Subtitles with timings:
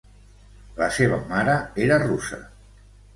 [0.79, 1.57] La seva mare
[1.89, 2.41] era russa.